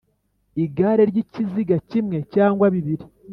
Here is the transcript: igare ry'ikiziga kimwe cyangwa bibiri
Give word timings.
igare 0.63 1.03
ry'ikiziga 1.11 1.75
kimwe 1.89 2.17
cyangwa 2.33 2.65
bibiri 2.73 3.05